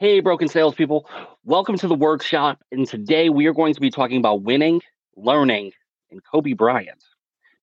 Hey, 0.00 0.20
broken 0.20 0.46
salespeople. 0.46 1.10
Welcome 1.42 1.76
to 1.78 1.88
the 1.88 1.94
workshop. 1.96 2.62
And 2.70 2.86
today 2.86 3.30
we 3.30 3.46
are 3.46 3.52
going 3.52 3.74
to 3.74 3.80
be 3.80 3.90
talking 3.90 4.18
about 4.18 4.42
winning, 4.42 4.80
learning, 5.16 5.72
and 6.12 6.22
Kobe 6.22 6.52
Bryant. 6.52 7.02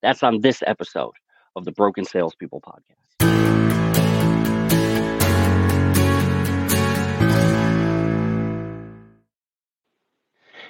That's 0.02 0.22
on 0.22 0.42
this 0.42 0.62
episode 0.66 1.14
of 1.56 1.64
the 1.64 1.72
Broken 1.72 2.04
Salespeople 2.04 2.60
podcast. 2.60 3.22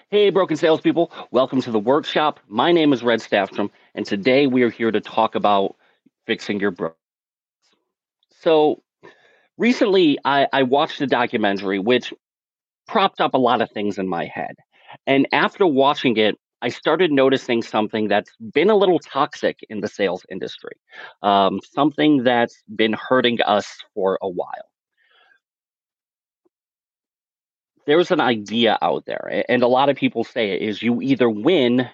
Hey, 0.08 0.30
broken 0.30 0.56
salespeople. 0.56 1.10
Welcome 1.32 1.62
to 1.62 1.72
the 1.72 1.80
workshop. 1.80 2.38
My 2.46 2.70
name 2.70 2.92
is 2.92 3.02
Red 3.02 3.18
Staffstrom, 3.18 3.70
and 3.96 4.06
today 4.06 4.46
we 4.46 4.62
are 4.62 4.70
here 4.70 4.92
to 4.92 5.00
talk 5.00 5.34
about 5.34 5.74
fixing 6.26 6.60
your 6.60 6.70
broke. 6.70 6.96
So, 8.38 8.84
recently 9.58 10.18
I, 10.24 10.46
I 10.52 10.62
watched 10.62 11.00
a 11.00 11.06
documentary 11.06 11.78
which 11.78 12.12
propped 12.86 13.20
up 13.20 13.34
a 13.34 13.38
lot 13.38 13.60
of 13.60 13.70
things 13.70 13.98
in 13.98 14.08
my 14.08 14.26
head. 14.26 14.56
And 15.06 15.26
after 15.32 15.66
watching 15.66 16.16
it, 16.16 16.36
I 16.62 16.68
started 16.68 17.12
noticing 17.12 17.62
something 17.62 18.08
that's 18.08 18.30
been 18.52 18.70
a 18.70 18.76
little 18.76 18.98
toxic 18.98 19.58
in 19.68 19.80
the 19.80 19.88
sales 19.88 20.24
industry, 20.30 20.76
um, 21.22 21.60
something 21.74 22.24
that's 22.24 22.62
been 22.74 22.94
hurting 22.94 23.40
us 23.42 23.78
for 23.94 24.18
a 24.22 24.28
while. 24.28 24.70
There's 27.86 28.10
an 28.10 28.20
idea 28.20 28.78
out 28.82 29.04
there, 29.06 29.44
and 29.48 29.62
a 29.62 29.68
lot 29.68 29.90
of 29.90 29.96
people 29.96 30.24
say 30.24 30.50
it 30.52 30.62
is 30.62 30.82
you 30.82 31.02
either 31.02 31.28
win 31.28 31.88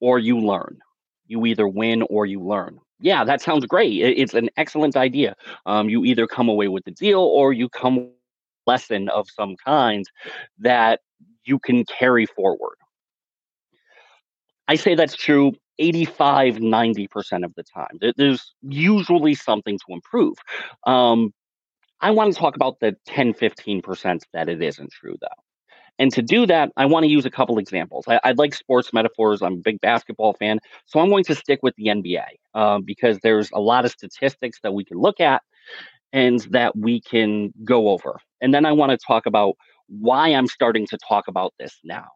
or 0.00 0.18
you 0.18 0.40
learn. 0.40 0.78
You 1.26 1.44
either 1.46 1.68
win 1.68 2.02
or 2.02 2.26
you 2.26 2.40
learn 2.40 2.80
yeah, 3.00 3.24
that 3.24 3.40
sounds 3.40 3.64
great. 3.66 3.92
It's 4.00 4.34
an 4.34 4.50
excellent 4.56 4.96
idea. 4.96 5.36
Um, 5.66 5.88
you 5.88 6.04
either 6.04 6.26
come 6.26 6.48
away 6.48 6.68
with 6.68 6.84
the 6.84 6.90
deal 6.90 7.20
or 7.20 7.52
you 7.52 7.68
come 7.68 8.10
lesson 8.66 9.08
of 9.08 9.28
some 9.30 9.56
kind 9.64 10.04
that 10.58 11.00
you 11.44 11.58
can 11.58 11.84
carry 11.84 12.26
forward. 12.26 12.76
I 14.68 14.74
say 14.74 14.94
that's 14.94 15.16
true 15.16 15.52
85, 15.78 16.56
90% 16.56 17.44
of 17.44 17.54
the 17.54 17.62
time. 17.62 17.98
There's 18.16 18.54
usually 18.62 19.34
something 19.34 19.78
to 19.78 19.94
improve. 19.94 20.34
Um, 20.86 21.32
I 22.00 22.10
want 22.10 22.32
to 22.32 22.38
talk 22.38 22.56
about 22.56 22.80
the 22.80 22.96
10, 23.06 23.34
15% 23.34 24.22
that 24.32 24.48
it 24.48 24.62
isn't 24.62 24.90
true, 24.92 25.16
though. 25.20 25.28
And 25.98 26.12
to 26.12 26.22
do 26.22 26.46
that, 26.46 26.70
I 26.76 26.86
want 26.86 27.04
to 27.04 27.10
use 27.10 27.26
a 27.26 27.30
couple 27.30 27.58
examples. 27.58 28.04
I, 28.06 28.20
I, 28.22 28.32
like 28.32 28.54
sports 28.54 28.92
metaphors. 28.92 29.42
I'm 29.42 29.54
a 29.54 29.56
big 29.56 29.80
basketball 29.80 30.34
fan. 30.34 30.60
So 30.86 31.00
I'm 31.00 31.08
going 31.08 31.24
to 31.24 31.34
stick 31.34 31.60
with 31.62 31.74
the 31.76 31.86
NBA 31.86 32.24
uh, 32.54 32.78
because 32.78 33.18
there's 33.22 33.50
a 33.52 33.60
lot 33.60 33.84
of 33.84 33.90
statistics 33.90 34.60
that 34.62 34.72
we 34.72 34.84
can 34.84 34.98
look 34.98 35.20
at 35.20 35.42
and 36.12 36.40
that 36.50 36.76
we 36.76 37.00
can 37.00 37.52
go 37.64 37.88
over. 37.88 38.20
And 38.40 38.54
then 38.54 38.64
I 38.64 38.72
want 38.72 38.90
to 38.90 38.98
talk 39.04 39.26
about 39.26 39.56
why 39.88 40.28
I'm 40.28 40.46
starting 40.46 40.86
to 40.86 40.98
talk 40.98 41.28
about 41.28 41.52
this 41.58 41.78
now. 41.82 42.06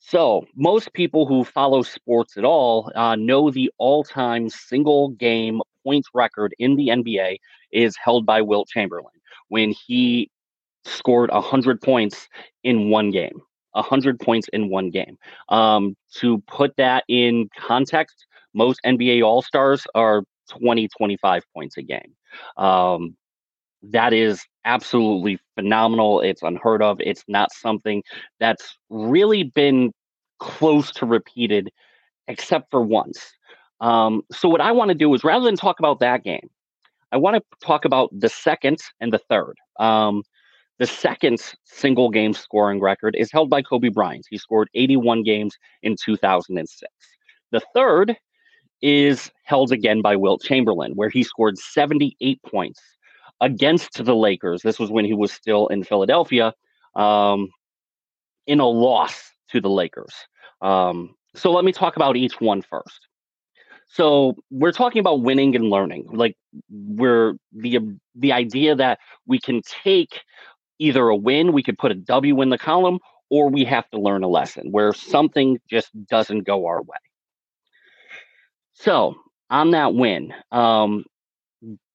So, 0.00 0.44
most 0.54 0.92
people 0.92 1.24
who 1.24 1.44
follow 1.44 1.80
sports 1.80 2.36
at 2.36 2.44
all 2.44 2.92
uh, 2.94 3.16
know 3.16 3.50
the 3.50 3.70
all 3.78 4.04
time 4.04 4.50
single 4.50 5.08
game 5.10 5.62
points 5.82 6.08
record 6.12 6.54
in 6.58 6.76
the 6.76 6.88
NBA 6.88 7.38
is 7.72 7.96
held 7.96 8.26
by 8.26 8.42
Wilt 8.42 8.68
Chamberlain 8.68 9.14
when 9.48 9.70
he 9.86 10.30
scored 10.84 11.30
100 11.30 11.80
points 11.80 12.28
in 12.62 12.90
one 12.90 13.10
game. 13.10 13.40
100 13.72 14.20
points 14.20 14.48
in 14.52 14.68
one 14.68 14.90
game. 14.90 15.18
Um, 15.48 15.96
to 16.16 16.38
put 16.46 16.76
that 16.76 17.04
in 17.08 17.48
context, 17.58 18.26
most 18.54 18.80
NBA 18.86 19.24
All 19.24 19.42
Stars 19.42 19.84
are 19.94 20.22
20, 20.50 20.88
25 20.96 21.42
points 21.52 21.76
a 21.76 21.82
game. 21.82 22.14
Um, 22.56 23.16
that 23.82 24.12
is 24.12 24.42
absolutely 24.64 25.38
phenomenal. 25.56 26.20
It's 26.20 26.42
unheard 26.42 26.82
of. 26.82 26.98
It's 27.00 27.24
not 27.28 27.52
something 27.52 28.02
that's 28.40 28.78
really 28.88 29.42
been 29.42 29.92
close 30.38 30.90
to 30.92 31.06
repeated, 31.06 31.70
except 32.28 32.70
for 32.70 32.80
once. 32.80 33.32
Um, 33.80 34.22
so, 34.32 34.48
what 34.48 34.60
I 34.60 34.72
want 34.72 34.88
to 34.90 34.94
do 34.94 35.12
is 35.14 35.24
rather 35.24 35.44
than 35.44 35.56
talk 35.56 35.78
about 35.78 36.00
that 36.00 36.24
game, 36.24 36.48
I 37.12 37.16
want 37.16 37.36
to 37.36 37.66
talk 37.66 37.84
about 37.84 38.08
the 38.18 38.28
second 38.28 38.78
and 39.00 39.12
the 39.12 39.18
third. 39.18 39.56
Um, 39.78 40.22
the 40.78 40.86
second 40.86 41.40
single 41.64 42.10
game 42.10 42.32
scoring 42.32 42.80
record 42.80 43.14
is 43.16 43.30
held 43.30 43.48
by 43.48 43.62
Kobe 43.62 43.88
Bryant. 43.88 44.26
He 44.28 44.38
scored 44.38 44.68
81 44.74 45.22
games 45.22 45.56
in 45.82 45.96
2006. 46.02 46.92
The 47.52 47.60
third 47.74 48.16
is 48.82 49.30
held 49.44 49.72
again 49.72 50.02
by 50.02 50.16
Wilt 50.16 50.42
Chamberlain, 50.42 50.92
where 50.94 51.08
he 51.08 51.22
scored 51.22 51.56
78 51.58 52.40
points 52.42 52.80
against 53.40 54.04
the 54.04 54.14
Lakers. 54.14 54.62
This 54.62 54.78
was 54.78 54.90
when 54.90 55.04
he 55.04 55.14
was 55.14 55.32
still 55.32 55.68
in 55.68 55.84
Philadelphia 55.84 56.52
um, 56.96 57.48
in 58.46 58.60
a 58.60 58.66
loss 58.66 59.32
to 59.50 59.60
the 59.60 59.70
Lakers. 59.70 60.12
Um, 60.60 61.14
so 61.34 61.52
let 61.52 61.64
me 61.64 61.72
talk 61.72 61.96
about 61.96 62.16
each 62.16 62.40
one 62.40 62.62
first. 62.62 63.08
So 63.88 64.34
we're 64.50 64.72
talking 64.72 65.00
about 65.00 65.22
winning 65.22 65.54
and 65.54 65.70
learning. 65.70 66.08
Like 66.12 66.36
we're 66.68 67.34
the 67.52 67.78
the 68.16 68.32
idea 68.32 68.74
that 68.74 68.98
we 69.26 69.38
can 69.38 69.62
take 69.62 70.20
either 70.84 71.08
a 71.08 71.16
win, 71.16 71.52
we 71.52 71.62
could 71.62 71.78
put 71.78 71.90
a 71.90 71.94
W 71.94 72.42
in 72.42 72.50
the 72.50 72.58
column, 72.58 72.98
or 73.30 73.48
we 73.48 73.64
have 73.64 73.88
to 73.90 73.98
learn 73.98 74.22
a 74.22 74.28
lesson 74.28 74.70
where 74.70 74.92
something 74.92 75.58
just 75.68 75.90
doesn't 76.08 76.40
go 76.40 76.66
our 76.66 76.82
way. 76.82 76.96
So, 78.74 79.16
on 79.50 79.70
that 79.70 79.94
win, 79.94 80.34
um, 80.52 81.04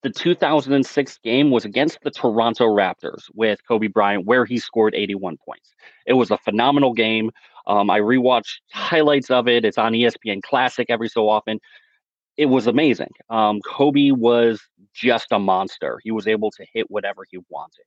the 0.02 0.10
2006 0.10 1.20
game 1.24 1.52
was 1.52 1.66
against 1.66 2.00
the 2.04 2.12
Toronto 2.12 2.66
Raptors 2.66 3.24
with 3.34 3.60
Kobe 3.68 3.88
Bryant, 3.88 4.26
where 4.26 4.46
he 4.46 4.58
scored 4.58 4.96
81 4.96 5.38
points. 5.46 5.74
It 6.06 6.14
was 6.14 6.32
a 6.32 6.38
phenomenal 6.38 6.94
game. 6.94 7.32
Um, 7.68 7.90
I 7.90 8.00
rewatched 8.00 8.60
highlights 8.72 9.30
of 9.30 9.48
it. 9.48 9.66
It's 9.66 9.78
on 9.78 9.94
ESPN 9.94 10.42
Classic 10.42 10.90
every 10.90 11.10
so 11.10 11.30
often. 11.30 11.60
It 12.38 12.46
was 12.46 12.68
amazing. 12.68 13.12
Um, 13.30 13.60
Kobe 13.62 14.12
was 14.12 14.62
just 14.94 15.28
a 15.32 15.40
monster. 15.40 16.00
He 16.02 16.12
was 16.12 16.28
able 16.28 16.52
to 16.52 16.66
hit 16.74 16.90
whatever 16.90 17.26
he 17.30 17.40
wanted. 17.50 17.84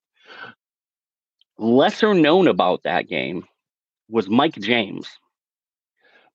Lesser 1.59 2.15
known 2.15 2.49
about 2.49 2.83
that 2.85 3.09
game 3.09 3.45
was 4.09 4.29
Mike 4.29 4.55
James. 4.55 5.09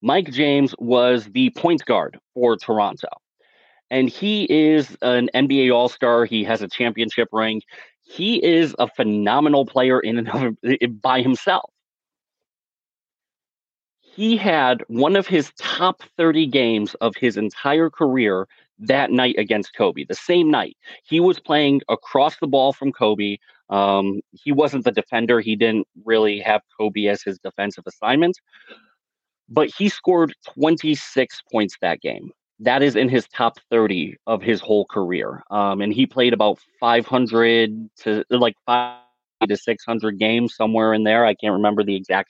Mike 0.02 0.32
James 0.32 0.76
was 0.78 1.26
the 1.26 1.50
point 1.52 1.84
guard 1.86 2.20
for 2.34 2.56
Toronto. 2.56 3.10
And 3.90 4.10
he 4.10 4.44
is 4.50 4.98
an 5.02 5.30
NBA 5.34 5.74
All 5.74 5.90
Star. 5.90 6.26
He 6.26 6.44
has 6.44 6.62
a 6.62 6.68
championship 6.68 7.30
ring. 7.32 7.62
He 8.02 8.44
is 8.44 8.76
a 8.80 8.88
phenomenal 8.88 9.66
player 9.66 10.00
in 10.00 10.18
and 10.18 10.30
of 10.30 11.02
by 11.02 11.22
himself. 11.22 11.72
He 14.00 14.36
had 14.36 14.84
one 14.88 15.16
of 15.16 15.28
his 15.28 15.52
top 15.60 16.02
30 16.18 16.48
games 16.48 16.96
of 16.96 17.16
his 17.16 17.38
entire 17.38 17.90
career 17.90 18.48
that 18.80 19.12
night 19.12 19.36
against 19.38 19.74
Kobe, 19.76 20.06
the 20.06 20.16
same 20.16 20.50
night. 20.52 20.78
He 21.04 21.20
was 21.20 21.40
playing 21.40 21.82
across 21.90 22.38
the 22.38 22.48
ball 22.48 22.74
from 22.74 22.92
Kobe. 22.92 23.38
Um, 23.70 24.22
he 24.32 24.52
wasn't 24.52 24.84
the 24.86 24.92
defender. 24.92 25.40
He 25.42 25.56
didn't 25.56 25.88
really 26.06 26.40
have 26.40 26.62
Kobe 26.78 27.06
as 27.08 27.22
his 27.24 27.40
defensive 27.40 27.84
assignment, 27.88 28.38
but 29.50 29.70
he 29.78 29.90
scored 29.90 30.34
26 30.54 31.42
points 31.52 31.78
that 31.82 32.02
game. 32.02 32.32
That 32.60 32.82
is 32.82 32.96
in 32.96 33.10
his 33.10 33.28
top 33.28 33.58
30 33.70 34.16
of 34.26 34.42
his 34.42 34.62
whole 34.62 34.86
career. 34.86 35.44
Um, 35.52 35.82
and 35.82 35.94
he 35.94 36.06
played 36.06 36.34
about 36.34 36.60
500 36.80 37.90
to 38.02 38.24
like 38.30 38.56
five 38.66 39.02
to 39.02 39.08
600 39.08 40.20
games, 40.20 40.56
somewhere 40.56 40.94
in 40.94 41.04
there. 41.04 41.26
I 41.26 41.34
can't 41.36 41.54
remember 41.54 41.84
the 41.84 41.96
exact 41.96 41.96
number. 42.00 42.24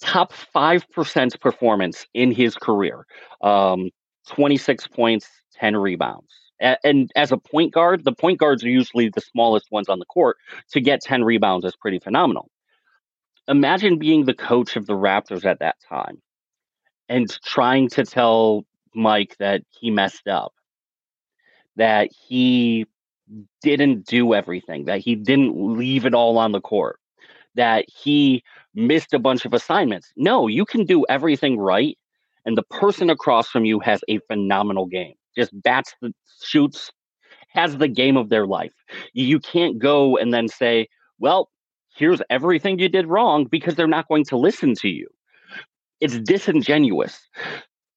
Top 0.00 0.32
5% 0.54 1.40
performance 1.40 2.06
in 2.14 2.30
his 2.30 2.54
career. 2.54 3.06
Um, 3.42 3.90
26 4.26 4.86
points, 4.88 5.28
10 5.54 5.76
rebounds. 5.76 6.32
And 6.60 7.10
as 7.14 7.32
a 7.32 7.36
point 7.36 7.72
guard, 7.72 8.04
the 8.04 8.12
point 8.12 8.38
guards 8.38 8.64
are 8.64 8.70
usually 8.70 9.10
the 9.10 9.20
smallest 9.20 9.70
ones 9.70 9.88
on 9.88 9.98
the 9.98 10.06
court. 10.06 10.38
To 10.70 10.80
get 10.80 11.02
10 11.02 11.22
rebounds 11.22 11.64
is 11.64 11.76
pretty 11.76 11.98
phenomenal. 11.98 12.50
Imagine 13.48 13.98
being 13.98 14.24
the 14.24 14.34
coach 14.34 14.74
of 14.76 14.86
the 14.86 14.94
Raptors 14.94 15.44
at 15.44 15.60
that 15.60 15.76
time 15.88 16.20
and 17.08 17.30
trying 17.44 17.88
to 17.90 18.04
tell 18.04 18.64
Mike 18.94 19.36
that 19.38 19.62
he 19.70 19.90
messed 19.90 20.26
up, 20.26 20.52
that 21.76 22.08
he 22.10 22.86
didn't 23.60 24.06
do 24.06 24.34
everything, 24.34 24.86
that 24.86 25.00
he 25.00 25.14
didn't 25.14 25.76
leave 25.76 26.06
it 26.06 26.14
all 26.14 26.38
on 26.38 26.52
the 26.52 26.60
court, 26.60 26.98
that 27.54 27.84
he 27.88 28.42
missed 28.74 29.12
a 29.14 29.18
bunch 29.18 29.44
of 29.44 29.52
assignments. 29.52 30.12
No, 30.16 30.46
you 30.46 30.64
can 30.64 30.84
do 30.84 31.04
everything 31.08 31.58
right 31.58 31.98
and 32.46 32.58
the 32.58 32.64
person 32.64 33.10
across 33.10 33.48
from 33.50 33.66
you 33.66 33.80
has 33.80 34.02
a 34.08 34.20
phenomenal 34.28 34.86
game. 34.86 35.14
Just 35.36 35.50
bats 35.62 35.94
the 36.02 36.14
shoots, 36.42 36.92
has 37.50 37.78
the 37.78 37.88
game 37.88 38.16
of 38.16 38.30
their 38.30 38.46
life. 38.46 38.72
You 39.14 39.40
can't 39.40 39.78
go 39.78 40.16
and 40.18 40.34
then 40.34 40.48
say, 40.48 40.88
well, 41.18 41.50
here's 41.96 42.22
everything 42.30 42.78
you 42.80 42.88
did 42.90 43.08
wrong 43.08 43.46
because 43.46 43.76
they're 43.76 43.88
not 43.88 44.08
going 44.08 44.24
to 44.26 44.38
listen 44.38 44.74
to 44.76 44.88
you. 44.88 45.08
It's 46.00 46.18
disingenuous. 46.20 47.20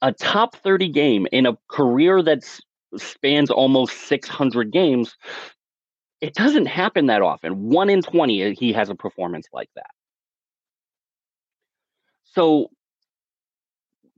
A 0.01 0.13
top 0.13 0.55
30 0.57 0.89
game 0.89 1.27
in 1.31 1.45
a 1.47 1.57
career 1.69 2.21
that 2.23 2.43
spans 2.97 3.51
almost 3.51 4.07
600 4.07 4.71
games 4.71 5.17
It 6.21 6.33
doesn't 6.33 6.67
happen 6.67 7.07
that 7.07 7.21
often. 7.21 7.69
One 7.69 7.89
in 7.89 8.01
20, 8.01 8.43
uh, 8.43 8.51
he 8.57 8.73
has 8.73 8.89
a 8.89 8.95
performance 8.95 9.47
like 9.53 9.69
that. 9.75 9.91
So 12.25 12.69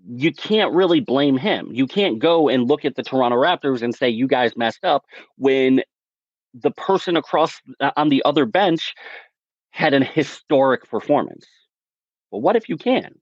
you 0.08 0.34
can't 0.34 0.74
really 0.74 1.00
blame 1.00 1.38
him. 1.38 1.70
You 1.72 1.88
can't 1.88 2.20
go 2.20 2.50
and 2.50 2.68
look 2.68 2.86
at 2.86 2.96
the 2.96 3.04
Toronto 3.04 3.38
Raptors 3.38 3.82
and 3.82 3.94
say 3.94 4.10
you 4.10 4.28
guys 4.28 4.58
messed 4.58 4.84
up 4.84 5.06
when 5.38 5.82
the 6.54 6.72
person 6.72 7.16
across 7.16 7.62
uh, 7.80 7.92
on 7.96 8.10
the 8.10 8.24
other 8.26 8.46
bench 8.46 8.94
had 9.72 9.94
an 9.94 10.02
historic 10.02 10.90
performance. 10.90 11.46
Well, 12.30 12.42
what 12.42 12.56
if 12.56 12.68
you 12.68 12.78
can? 12.78 13.16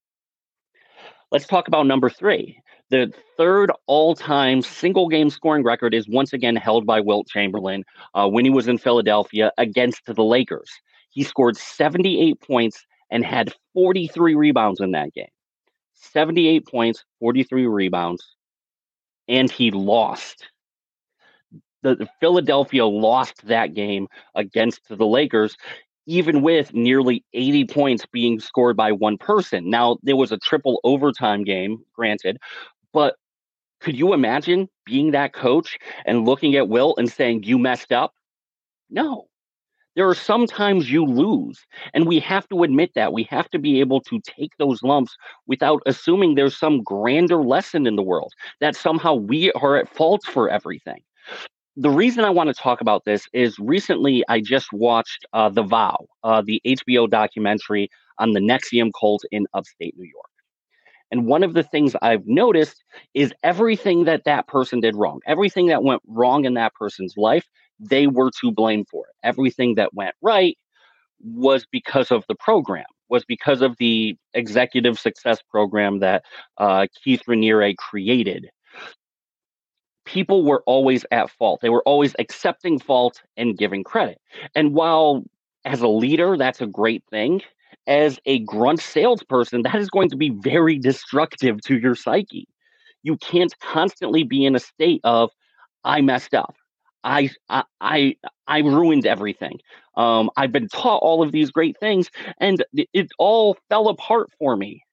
Let's 1.32 1.48
talk 1.48 1.68
about 1.68 1.86
number 1.86 2.10
three. 2.10 2.60
The 2.90 3.14
third 3.38 3.72
all 3.86 4.16
time 4.16 4.64
single 4.64 5.10
game 5.10 5.30
scoring 5.30 5.64
record 5.64 5.94
is 5.94 6.08
once 6.08 6.34
again 6.34 6.56
held 6.56 6.88
by 6.88 7.02
Wilt 7.02 7.28
Chamberlain 7.28 7.84
uh, 8.16 8.28
when 8.28 8.46
he 8.46 8.52
was 8.52 8.68
in 8.68 8.80
Philadelphia 8.80 9.52
against 9.60 10.06
the 10.06 10.24
Lakers. 10.24 10.72
He 11.12 11.24
scored 11.24 11.56
78 11.56 12.42
points 12.42 12.84
and 13.12 13.24
had 13.24 13.54
43 13.74 14.36
rebounds 14.36 14.80
in 14.80 14.92
that 14.92 15.14
game. 15.14 15.28
78 16.00 16.68
points, 16.68 17.04
43 17.20 17.68
rebounds, 17.68 18.36
and 19.28 19.52
he 19.52 19.72
lost. 19.72 20.48
The, 21.84 21.96
the 21.96 22.10
Philadelphia 22.20 22.86
lost 22.86 23.46
that 23.48 23.74
game 23.74 24.08
against 24.36 24.82
the 24.90 25.06
Lakers, 25.06 25.56
even 26.06 26.42
with 26.42 26.74
nearly 26.74 27.24
80 27.34 27.66
points 27.66 28.06
being 28.06 28.40
scored 28.40 28.76
by 28.76 28.92
one 28.92 29.18
person. 29.18 29.70
Now, 29.70 29.98
there 30.04 30.16
was 30.16 30.32
a 30.32 30.38
triple 30.38 30.80
overtime 30.84 31.44
game, 31.44 31.84
granted, 31.94 32.38
but 32.92 33.16
could 33.80 33.98
you 33.98 34.14
imagine 34.14 34.68
being 34.86 35.12
that 35.12 35.34
coach 35.34 35.78
and 36.06 36.26
looking 36.26 36.56
at 36.56 36.68
Wilt 36.68 36.98
and 36.98 37.10
saying, 37.10 37.44
You 37.44 37.58
messed 37.58 37.92
up? 37.92 38.14
No. 38.90 39.29
There 40.00 40.08
are 40.08 40.16
sometimes 40.16 40.90
you 40.90 41.04
lose, 41.04 41.60
and 41.94 42.08
we 42.08 42.20
have 42.22 42.48
to 42.48 42.64
admit 42.64 42.92
that. 42.96 43.12
We 43.12 43.24
have 43.24 43.50
to 43.50 43.60
be 43.60 43.82
able 43.82 44.00
to 44.04 44.22
take 44.22 44.56
those 44.58 44.82
lumps 44.82 45.18
without 45.46 45.82
assuming 45.86 46.36
there's 46.36 46.56
some 46.56 46.84
grander 46.84 47.44
lesson 47.44 47.86
in 47.86 47.98
the 47.98 48.02
world, 48.02 48.32
that 48.62 48.78
somehow 48.78 49.16
we 49.16 49.52
are 49.52 49.76
at 49.76 49.94
fault 49.94 50.22
for 50.24 50.50
everything. 50.50 51.02
The 51.76 51.90
reason 51.90 52.24
I 52.24 52.30
want 52.30 52.48
to 52.48 52.54
talk 52.54 52.80
about 52.80 53.04
this 53.04 53.28
is 53.34 53.60
recently 53.60 54.24
I 54.30 54.40
just 54.40 54.72
watched 54.72 55.26
uh, 55.34 55.50
The 55.50 55.64
Vow, 55.64 56.06
uh, 56.24 56.44
the 56.46 56.62
HBO 56.66 57.10
documentary 57.10 57.90
on 58.20 58.32
the 58.32 58.40
NXIVM 58.40 58.92
cult 58.98 59.24
in 59.32 59.48
upstate 59.54 59.98
New 59.98 60.08
York. 60.08 60.32
And 61.12 61.26
one 61.26 61.44
of 61.44 61.56
the 61.56 61.64
things 61.64 61.96
I've 62.02 62.26
noticed 62.26 62.86
is 63.14 63.34
everything 63.44 64.06
that 64.06 64.24
that 64.24 64.48
person 64.48 64.80
did 64.80 64.96
wrong, 64.96 65.20
everything 65.26 65.68
that 65.68 65.84
went 65.84 66.02
wrong 66.08 66.46
in 66.46 66.54
that 66.54 66.74
person's 66.76 67.16
life, 67.18 67.46
they 67.80 68.08
were 68.08 68.32
to 68.42 68.52
blame 68.52 68.86
for 68.86 69.06
it. 69.08 69.16
Everything 69.24 69.76
that 69.76 69.94
went 69.94 70.16
right 70.22 70.58
was 71.22 71.66
because 71.72 72.12
of 72.12 72.24
the 72.28 72.36
program, 72.36 72.86
was 73.10 73.26
because 73.26 73.62
of 73.62 73.76
the 73.78 74.16
executive 74.34 75.00
success 75.00 75.40
program 75.50 76.00
that 76.00 76.24
uh, 76.58 76.88
Keith 77.04 77.24
Raniere 77.28 77.76
created. 77.78 78.50
People 80.06 80.44
were 80.44 80.64
always 80.66 81.06
at 81.12 81.30
fault. 81.30 81.60
They 81.62 81.70
were 81.70 81.84
always 81.84 82.16
accepting 82.20 82.80
fault 82.80 83.22
and 83.38 83.58
giving 83.58 83.84
credit. 83.84 84.20
And 84.56 84.74
while 84.74 85.24
as 85.66 85.82
a 85.82 85.88
leader, 85.88 86.38
that's 86.38 86.62
a 86.62 86.68
great 86.68 87.04
thing, 87.12 87.42
as 87.86 88.20
a 88.26 88.40
grunt 88.40 88.80
salesperson, 88.80 89.64
that 89.64 89.76
is 89.76 89.90
going 89.90 90.10
to 90.10 90.18
be 90.18 90.30
very 90.30 90.80
destructive 90.80 91.62
to 91.62 91.78
your 91.78 91.96
psyche. 91.96 92.48
You 93.04 93.18
can't 93.18 93.54
constantly 93.60 94.24
be 94.24 94.46
in 94.46 94.56
a 94.56 94.60
state 94.60 95.02
of, 95.04 95.32
I 95.84 96.02
messed 96.02 96.34
up. 96.34 96.56
I 97.04 97.30
I 97.50 98.16
I 98.48 98.60
ruined 98.60 99.06
everything. 99.06 99.60
Um, 99.96 100.30
I've 100.38 100.52
been 100.52 100.68
taught 100.68 101.02
all 101.02 101.22
of 101.24 101.32
these 101.32 101.52
great 101.52 101.78
things, 101.80 102.10
and 102.40 102.64
it, 102.74 103.10
all 103.18 103.58
fell 103.70 103.88
apart 103.90 104.30
for 104.38 104.56
me. 104.56 104.84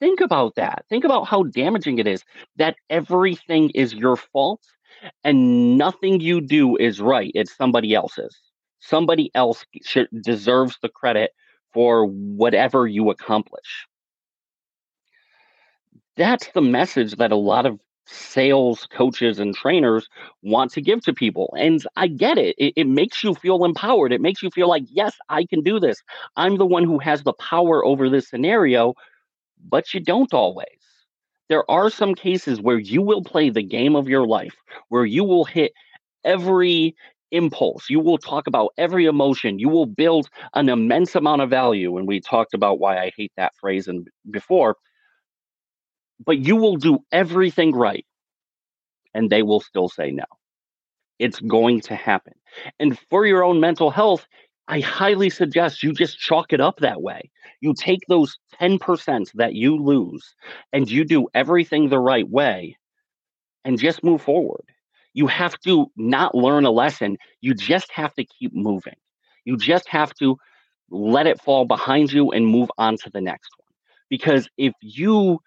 Think 0.00 0.20
about 0.20 0.54
that. 0.56 0.84
Think 0.88 1.04
about 1.04 1.26
how 1.26 1.44
damaging 1.44 1.98
it 1.98 2.06
is 2.06 2.22
that 2.56 2.76
everything 2.90 3.70
is 3.70 3.94
your 3.94 4.16
fault, 4.16 4.62
and 5.24 5.78
nothing 5.78 6.20
you 6.20 6.40
do 6.40 6.76
is 6.76 7.00
right. 7.00 7.32
It's 7.34 7.56
somebody 7.56 7.94
else's. 7.94 8.36
Somebody 8.80 9.30
else 9.34 9.64
should, 9.84 10.08
deserves 10.22 10.78
the 10.82 10.88
credit 10.88 11.32
for 11.72 12.06
whatever 12.06 12.86
you 12.86 13.10
accomplish. 13.10 13.86
That's 16.16 16.48
the 16.52 16.62
message 16.62 17.16
that 17.16 17.32
a 17.32 17.36
lot 17.36 17.66
of 17.66 17.80
sales 18.06 18.86
coaches 18.92 19.38
and 19.38 19.54
trainers 19.54 20.08
want 20.42 20.72
to 20.72 20.80
give 20.80 21.02
to 21.02 21.12
people. 21.12 21.54
And 21.58 21.82
I 21.96 22.08
get 22.08 22.38
it. 22.38 22.54
it. 22.58 22.74
it. 22.76 22.86
makes 22.86 23.22
you 23.22 23.34
feel 23.34 23.64
empowered. 23.64 24.12
It 24.12 24.20
makes 24.20 24.42
you 24.42 24.50
feel 24.50 24.68
like, 24.68 24.84
yes, 24.88 25.14
I 25.28 25.44
can 25.44 25.62
do 25.62 25.78
this. 25.80 26.02
I'm 26.36 26.56
the 26.56 26.66
one 26.66 26.84
who 26.84 26.98
has 26.98 27.22
the 27.22 27.34
power 27.34 27.84
over 27.84 28.08
this 28.08 28.28
scenario, 28.28 28.94
but 29.68 29.92
you 29.92 30.00
don't 30.00 30.32
always. 30.32 30.66
There 31.48 31.68
are 31.70 31.90
some 31.90 32.14
cases 32.14 32.60
where 32.60 32.78
you 32.78 33.02
will 33.02 33.22
play 33.22 33.50
the 33.50 33.62
game 33.62 33.94
of 33.94 34.08
your 34.08 34.26
life, 34.26 34.54
where 34.88 35.04
you 35.04 35.24
will 35.24 35.44
hit 35.44 35.72
every 36.24 36.94
impulse. 37.30 37.88
You 37.90 38.00
will 38.00 38.18
talk 38.18 38.46
about 38.46 38.72
every 38.78 39.06
emotion. 39.06 39.58
You 39.58 39.68
will 39.68 39.86
build 39.86 40.28
an 40.54 40.68
immense 40.68 41.14
amount 41.14 41.42
of 41.42 41.50
value. 41.50 41.96
And 41.98 42.06
we 42.06 42.20
talked 42.20 42.54
about 42.54 42.80
why 42.80 42.98
I 42.98 43.12
hate 43.16 43.32
that 43.36 43.54
phrase 43.60 43.86
and 43.88 44.08
before 44.30 44.76
but 46.24 46.38
you 46.38 46.56
will 46.56 46.76
do 46.76 46.98
everything 47.12 47.72
right 47.72 48.06
and 49.14 49.30
they 49.30 49.42
will 49.42 49.60
still 49.60 49.88
say 49.88 50.10
no. 50.10 50.24
It's 51.18 51.40
going 51.40 51.80
to 51.82 51.94
happen. 51.96 52.34
And 52.78 52.98
for 53.10 53.26
your 53.26 53.42
own 53.42 53.60
mental 53.60 53.90
health, 53.90 54.26
I 54.68 54.80
highly 54.80 55.30
suggest 55.30 55.82
you 55.82 55.92
just 55.92 56.18
chalk 56.18 56.52
it 56.52 56.60
up 56.60 56.78
that 56.80 57.00
way. 57.00 57.30
You 57.60 57.74
take 57.74 58.00
those 58.08 58.36
10% 58.60 59.30
that 59.34 59.54
you 59.54 59.76
lose 59.76 60.34
and 60.72 60.90
you 60.90 61.04
do 61.04 61.28
everything 61.34 61.88
the 61.88 61.98
right 61.98 62.28
way 62.28 62.76
and 63.64 63.78
just 63.78 64.04
move 64.04 64.22
forward. 64.22 64.64
You 65.14 65.26
have 65.28 65.58
to 65.60 65.90
not 65.96 66.34
learn 66.34 66.66
a 66.66 66.70
lesson, 66.70 67.16
you 67.40 67.54
just 67.54 67.90
have 67.92 68.14
to 68.14 68.24
keep 68.24 68.54
moving. 68.54 68.96
You 69.44 69.56
just 69.56 69.88
have 69.88 70.12
to 70.14 70.36
let 70.90 71.26
it 71.26 71.40
fall 71.40 71.64
behind 71.64 72.12
you 72.12 72.30
and 72.32 72.46
move 72.46 72.70
on 72.78 72.96
to 72.98 73.10
the 73.10 73.20
next 73.20 73.50
one. 73.56 73.66
Because 74.10 74.48
if 74.58 74.74
you 74.80 75.40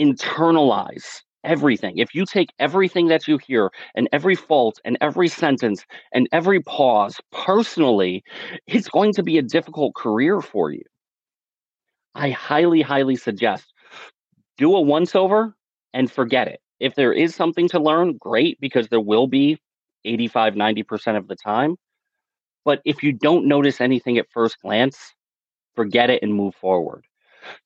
internalize 0.00 1.22
everything. 1.44 1.98
If 1.98 2.14
you 2.14 2.24
take 2.26 2.52
everything 2.58 3.08
that 3.08 3.28
you 3.28 3.38
hear 3.38 3.70
and 3.94 4.08
every 4.12 4.34
fault 4.34 4.80
and 4.84 4.96
every 5.00 5.28
sentence 5.28 5.84
and 6.12 6.28
every 6.32 6.60
pause 6.60 7.20
personally, 7.32 8.22
it's 8.66 8.88
going 8.88 9.12
to 9.14 9.22
be 9.22 9.38
a 9.38 9.42
difficult 9.42 9.94
career 9.94 10.40
for 10.40 10.70
you. 10.70 10.82
I 12.14 12.30
highly, 12.30 12.82
highly 12.82 13.16
suggest 13.16 13.72
do 14.58 14.74
a 14.74 14.80
once 14.80 15.14
over 15.14 15.54
and 15.94 16.10
forget 16.10 16.48
it. 16.48 16.60
If 16.80 16.94
there 16.94 17.12
is 17.12 17.34
something 17.34 17.68
to 17.68 17.80
learn, 17.80 18.16
great, 18.18 18.58
because 18.60 18.88
there 18.88 19.00
will 19.00 19.26
be 19.26 19.58
85, 20.04 20.54
90% 20.54 21.16
of 21.16 21.28
the 21.28 21.36
time. 21.36 21.76
But 22.64 22.80
if 22.84 23.02
you 23.02 23.12
don't 23.12 23.46
notice 23.46 23.80
anything 23.80 24.18
at 24.18 24.30
first 24.30 24.60
glance, 24.60 24.98
forget 25.74 26.10
it 26.10 26.22
and 26.22 26.34
move 26.34 26.54
forward 26.54 27.04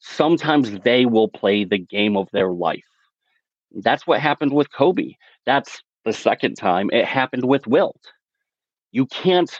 sometimes 0.00 0.78
they 0.80 1.06
will 1.06 1.28
play 1.28 1.64
the 1.64 1.78
game 1.78 2.16
of 2.16 2.28
their 2.32 2.52
life. 2.52 2.84
That's 3.82 4.06
what 4.06 4.20
happened 4.20 4.52
with 4.52 4.72
Kobe. 4.72 5.14
That's 5.46 5.82
the 6.04 6.12
second 6.12 6.56
time 6.56 6.90
it 6.92 7.04
happened 7.04 7.44
with 7.44 7.66
Wilt. 7.66 8.00
You 8.92 9.06
can't 9.06 9.50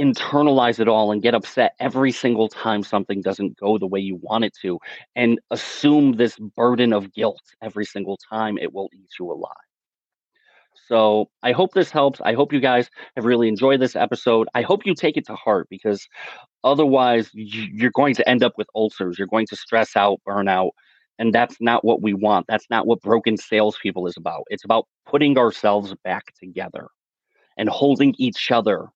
internalize 0.00 0.80
it 0.80 0.88
all 0.88 1.12
and 1.12 1.22
get 1.22 1.34
upset 1.34 1.74
every 1.78 2.10
single 2.10 2.48
time 2.48 2.82
something 2.82 3.20
doesn't 3.20 3.56
go 3.58 3.78
the 3.78 3.86
way 3.86 4.00
you 4.00 4.16
want 4.22 4.44
it 4.44 4.54
to 4.62 4.78
and 5.14 5.38
assume 5.50 6.12
this 6.12 6.38
burden 6.56 6.92
of 6.92 7.12
guilt 7.12 7.42
every 7.62 7.84
single 7.84 8.18
time 8.30 8.56
it 8.58 8.72
will 8.72 8.88
eat 8.94 9.10
you 9.18 9.30
alive. 9.30 9.52
So 10.88 11.28
I 11.42 11.52
hope 11.52 11.72
this 11.72 11.90
helps. 11.90 12.20
I 12.22 12.34
hope 12.34 12.52
you 12.52 12.60
guys 12.60 12.90
have 13.16 13.24
really 13.24 13.48
enjoyed 13.48 13.80
this 13.80 13.96
episode. 13.96 14.48
I 14.54 14.62
hope 14.62 14.86
you 14.86 14.94
take 14.94 15.16
it 15.16 15.26
to 15.26 15.34
heart 15.34 15.68
because 15.70 16.06
otherwise 16.64 17.30
you're 17.32 17.90
going 17.90 18.14
to 18.14 18.28
end 18.28 18.42
up 18.42 18.54
with 18.56 18.68
ulcers. 18.74 19.18
You're 19.18 19.28
going 19.28 19.46
to 19.46 19.56
stress 19.56 19.96
out, 19.96 20.20
burn 20.24 20.48
out. 20.48 20.72
And 21.18 21.34
that's 21.34 21.56
not 21.60 21.84
what 21.84 22.02
we 22.02 22.14
want. 22.14 22.46
That's 22.48 22.68
not 22.70 22.86
what 22.86 23.02
broken 23.02 23.36
salespeople 23.36 24.06
is 24.06 24.16
about. 24.16 24.44
It's 24.48 24.64
about 24.64 24.86
putting 25.06 25.38
ourselves 25.38 25.94
back 26.02 26.32
together 26.38 26.88
and 27.56 27.68
holding 27.68 28.14
each 28.18 28.50
other 28.50 28.88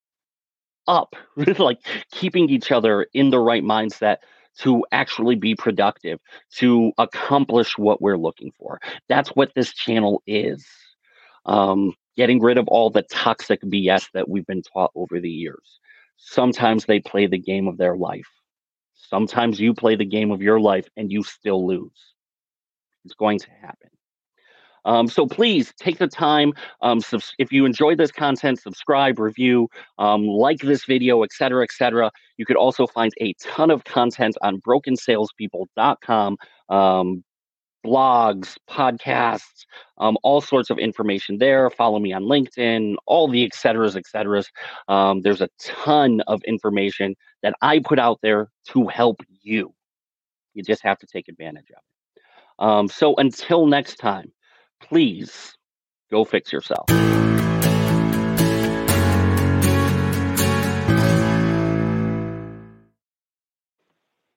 up, 0.88 1.14
like 1.58 1.78
keeping 2.10 2.48
each 2.48 2.72
other 2.72 3.06
in 3.12 3.30
the 3.30 3.38
right 3.38 3.62
mindset 3.62 4.16
to 4.58 4.84
actually 4.90 5.34
be 5.34 5.54
productive, 5.54 6.18
to 6.50 6.90
accomplish 6.96 7.76
what 7.76 8.00
we're 8.00 8.16
looking 8.16 8.50
for. 8.58 8.80
That's 9.08 9.28
what 9.30 9.52
this 9.54 9.74
channel 9.74 10.22
is 10.26 10.66
um, 11.46 11.94
getting 12.16 12.40
rid 12.40 12.58
of 12.58 12.68
all 12.68 12.90
the 12.90 13.02
toxic 13.02 13.62
BS 13.62 14.08
that 14.14 14.28
we've 14.28 14.46
been 14.46 14.62
taught 14.62 14.90
over 14.94 15.20
the 15.20 15.30
years. 15.30 15.80
Sometimes 16.16 16.86
they 16.86 17.00
play 17.00 17.26
the 17.26 17.38
game 17.38 17.68
of 17.68 17.76
their 17.76 17.96
life. 17.96 18.28
Sometimes 18.94 19.60
you 19.60 19.74
play 19.74 19.94
the 19.94 20.04
game 20.04 20.30
of 20.30 20.42
your 20.42 20.60
life 20.60 20.88
and 20.96 21.12
you 21.12 21.22
still 21.22 21.66
lose. 21.66 22.14
It's 23.04 23.14
going 23.14 23.38
to 23.38 23.50
happen. 23.60 23.90
Um, 24.86 25.08
so 25.08 25.26
please 25.26 25.74
take 25.78 25.98
the 25.98 26.06
time. 26.06 26.52
Um, 26.80 27.00
subs- 27.00 27.34
if 27.38 27.52
you 27.52 27.66
enjoy 27.66 27.96
this 27.96 28.12
content, 28.12 28.60
subscribe, 28.60 29.18
review, 29.18 29.68
um, 29.98 30.26
like 30.26 30.60
this 30.60 30.84
video, 30.84 31.24
etc., 31.24 31.64
etc. 31.64 32.10
You 32.36 32.46
could 32.46 32.56
also 32.56 32.86
find 32.86 33.12
a 33.20 33.34
ton 33.42 33.70
of 33.70 33.84
content 33.84 34.36
on 34.42 34.60
brokensalespeople.com. 34.60 36.36
Um, 36.68 37.24
blogs, 37.86 38.56
podcasts, 38.68 39.64
um, 39.98 40.16
all 40.22 40.40
sorts 40.40 40.70
of 40.70 40.78
information 40.78 41.38
there. 41.38 41.70
Follow 41.70 41.98
me 41.98 42.12
on 42.12 42.24
LinkedIn, 42.24 42.96
all 43.06 43.28
the 43.28 43.44
et 43.44 43.54
ceteras, 43.54 43.96
et 43.96 44.04
ceteras. 44.06 44.46
Um, 44.88 45.22
there's 45.22 45.40
a 45.40 45.48
ton 45.58 46.20
of 46.22 46.42
information 46.44 47.14
that 47.42 47.54
I 47.62 47.78
put 47.78 47.98
out 47.98 48.18
there 48.22 48.48
to 48.72 48.86
help 48.88 49.20
you. 49.42 49.72
You 50.54 50.62
just 50.62 50.82
have 50.82 50.98
to 50.98 51.06
take 51.06 51.28
advantage 51.28 51.70
of 51.70 51.76
it. 51.76 52.22
Um, 52.58 52.88
so 52.88 53.14
until 53.16 53.66
next 53.66 53.96
time, 53.96 54.32
please 54.80 55.54
go 56.10 56.24
fix 56.24 56.52
yourself. 56.52 56.86